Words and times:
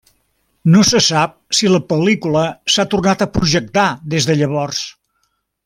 No 0.75 0.79
se 0.91 1.01
sap 1.07 1.35
si 1.57 1.69
la 1.73 1.81
pel·lícula 1.91 2.45
s'ha 2.77 2.87
tornat 2.95 3.21
a 3.27 3.29
projectar 3.37 3.87
des 4.15 4.31
de 4.31 4.39
llavors. 4.43 4.85